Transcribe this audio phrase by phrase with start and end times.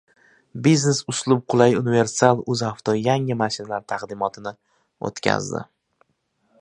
[0.67, 1.01] Biznes.
[1.11, 1.43] Uslub.
[1.53, 1.75] Qulay.
[1.81, 4.55] Universal— UzAuto yangi mashinalar taqdimotini
[5.11, 5.63] o‘tkazdi